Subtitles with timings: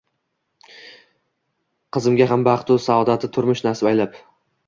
[1.97, 4.19] qizimga ham baxtu saodatli turmush nasib aylab